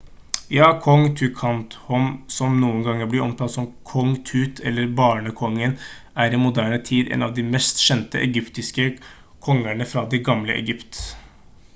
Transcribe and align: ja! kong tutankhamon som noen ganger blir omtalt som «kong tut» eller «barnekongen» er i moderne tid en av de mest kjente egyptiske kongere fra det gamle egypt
ja! 0.53 0.67
kong 0.83 1.03
tutankhamon 1.19 2.07
som 2.35 2.55
noen 2.63 2.79
ganger 2.87 3.09
blir 3.11 3.25
omtalt 3.25 3.53
som 3.55 3.67
«kong 3.91 4.15
tut» 4.31 4.63
eller 4.71 4.89
«barnekongen» 5.01 5.77
er 6.25 6.37
i 6.39 6.41
moderne 6.45 6.81
tid 6.91 7.13
en 7.19 7.27
av 7.29 7.37
de 7.37 7.45
mest 7.57 7.85
kjente 7.91 8.25
egyptiske 8.31 8.89
kongere 9.51 9.91
fra 9.95 10.07
det 10.17 10.25
gamle 10.33 10.59
egypt 10.65 11.01